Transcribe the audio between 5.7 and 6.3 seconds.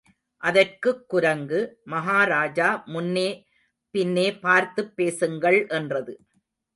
என்றது.